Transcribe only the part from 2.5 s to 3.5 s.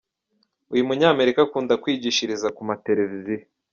ku mateleviziyo.